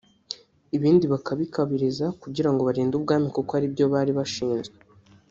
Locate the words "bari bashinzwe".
3.93-4.75